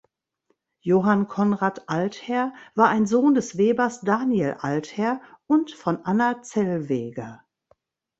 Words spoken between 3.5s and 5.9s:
Webers Daniel Altherr und